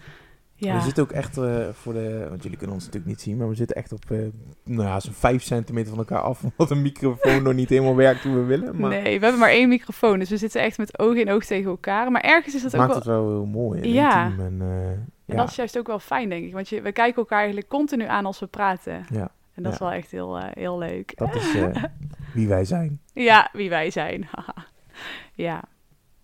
ja, 0.60 0.76
We 0.76 0.82
zitten 0.82 1.04
ook 1.04 1.12
echt 1.12 1.38
eh, 1.38 1.68
voor 1.72 1.94
de, 1.94 2.26
want 2.30 2.44
jullie 2.44 2.58
kunnen 2.58 2.76
ons 2.76 2.86
natuurlijk 2.86 3.12
niet 3.12 3.22
zien, 3.22 3.38
maar 3.38 3.50
we 3.50 3.56
zitten 3.56 3.76
echt 3.76 3.92
op 3.92 4.12
eh, 4.12 4.18
nou 4.64 4.88
ja, 4.88 5.00
zo'n 5.00 5.14
5 5.14 5.44
centimeter 5.44 5.90
van 5.90 5.98
elkaar 5.98 6.22
af, 6.22 6.44
omdat 6.44 6.68
de 6.68 6.76
microfoon 6.76 7.44
nog 7.44 7.54
niet 7.54 7.70
helemaal 7.70 7.96
werkt 7.96 8.24
hoe 8.24 8.34
we 8.36 8.44
willen. 8.44 8.80
Maar 8.80 8.90
nee, 8.90 9.04
we 9.20 9.24
hebben 9.24 9.40
maar 9.40 9.50
één 9.50 9.70
microfoon, 9.70 10.20
dus 10.20 10.30
we 10.30 10.38
zitten 10.38 10.62
echt 10.62 10.78
met 10.78 11.00
oog 11.00 11.16
in 11.16 11.30
oog 11.32 11.46
tegen 11.46 11.70
elkaar. 11.70 12.12
Maar 12.12 12.22
ergens 12.22 12.56
is 12.56 12.62
dat 12.62 12.72
het 12.72 12.82
ook 12.82 12.88
maakt 12.88 13.06
wel... 13.06 13.16
het 13.16 13.24
wel 13.26 13.34
heel 13.36 13.46
mooi 13.46 13.82
en 13.82 13.90
Ja. 13.90 14.26
intiem. 14.26 14.46
En, 14.46 14.62
eh, 14.62 14.88
En 14.90 15.08
ja, 15.26 15.36
dat 15.36 15.50
is 15.50 15.56
juist 15.56 15.78
ook 15.78 15.88
wel 15.88 16.00
fijn, 16.00 16.30
denk 16.30 16.46
ik. 16.46 16.54
Want 16.54 16.70
je, 16.70 16.82
we 16.82 16.92
kijken 16.92 17.16
elkaar 17.18 17.38
eigenlijk 17.40 17.68
continu 17.68 18.06
aan 18.06 18.26
als 18.26 18.40
we 18.40 18.46
praten. 18.48 19.06
ja, 19.12 19.32
En 19.54 19.64
dat 19.64 19.72
is 19.74 19.80
Ja. 19.80 19.86
wel 19.86 19.94
echt 19.94 20.12
heel, 20.12 20.38
eh, 20.38 20.44
heel 20.54 20.78
leuk. 20.78 21.18
dat 21.18 21.36
is 21.36 21.56
eh, 21.56 21.84
wie 22.34 22.48
wij 22.48 22.66
zijn. 22.66 23.00
Ja, 23.14 23.50
wie 23.54 23.70
wij 23.70 23.90
zijn. 23.92 24.28
ja. 25.34 25.64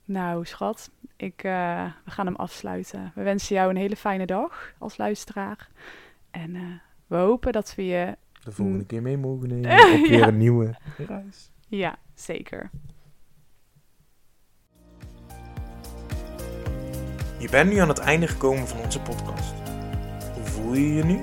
Nou, 0.05 0.45
schat. 0.45 0.89
Ik, 1.23 1.43
eh, 1.43 1.85
we 2.05 2.11
gaan 2.11 2.25
hem 2.25 2.35
afsluiten. 2.35 3.11
We 3.15 3.23
wensen 3.23 3.55
jou 3.55 3.69
een 3.69 3.75
hele 3.75 3.95
fijne 3.95 4.25
dag 4.25 4.73
als 4.77 4.97
luisteraar. 4.97 5.69
En 6.31 6.55
eh, 6.55 6.61
we 7.07 7.15
hopen 7.15 7.51
dat 7.51 7.75
we 7.75 7.85
je... 7.85 8.17
De 8.43 8.51
volgende 8.51 8.85
keer 8.85 9.01
mee 9.01 9.17
mogen 9.17 9.47
nemen 9.61 9.71
op 9.93 10.07
weer 10.07 10.11
Ja. 10.19 10.27
een 10.27 10.37
nieuwe 10.37 10.75
reis. 10.97 11.51
Ja, 11.67 11.95
zeker. 12.13 12.69
Je 17.39 17.49
bent 17.51 17.69
nu 17.71 17.77
aan 17.77 17.87
het 17.87 17.99
einde 17.99 18.27
gekomen 18.27 18.67
van 18.67 18.79
onze 18.79 18.99
podcast. 19.01 19.53
Hoe 20.33 20.43
voel 20.45 20.73
je 20.73 20.93
je 20.93 21.03
nu? 21.03 21.19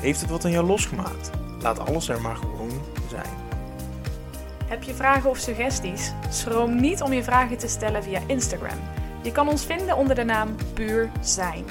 Heeft 0.00 0.20
het 0.20 0.30
wat 0.30 0.44
aan 0.44 0.50
jou 0.50 0.66
losgemaakt? 0.66 1.30
Laat 1.60 1.78
alles 1.78 2.08
er 2.08 2.20
maar 2.20 2.36
gewoon 2.36 2.70
zijn. 3.08 3.44
Heb 4.66 4.82
je 4.82 4.94
vragen 4.94 5.30
of 5.30 5.38
suggesties? 5.38 6.12
Schroom 6.30 6.80
niet 6.80 7.02
om 7.02 7.12
je 7.12 7.22
vragen 7.22 7.58
te 7.58 7.68
stellen 7.68 8.02
via 8.02 8.20
Instagram. 8.26 8.78
Je 9.26 9.32
kan 9.32 9.48
ons 9.48 9.64
vinden 9.64 9.96
onder 9.96 10.14
de 10.14 10.24
naam 10.24 10.54
Puur 10.74 11.10
Zijn. 11.20 11.64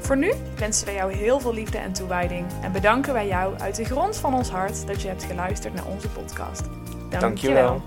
Voor 0.00 0.16
nu 0.16 0.32
wensen 0.56 0.86
wij 0.86 0.94
jou 0.94 1.12
heel 1.12 1.40
veel 1.40 1.54
liefde 1.54 1.78
en 1.78 1.92
toewijding 1.92 2.46
en 2.62 2.72
bedanken 2.72 3.12
wij 3.12 3.26
jou 3.26 3.58
uit 3.58 3.76
de 3.76 3.84
grond 3.84 4.16
van 4.16 4.34
ons 4.34 4.48
hart 4.48 4.86
dat 4.86 5.02
je 5.02 5.08
hebt 5.08 5.24
geluisterd 5.24 5.74
naar 5.74 5.86
onze 5.86 6.08
podcast. 6.08 6.62
Dank 6.62 7.12
je 7.12 7.18
Dankjewel. 7.18 7.68
wel. 7.68 7.82